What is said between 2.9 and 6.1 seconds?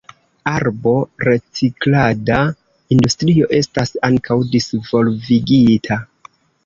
industrio estas ankaŭ disvolvigita.